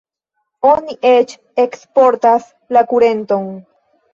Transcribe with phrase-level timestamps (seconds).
[0.69, 3.49] Oni eĉ eksportas la kurenton.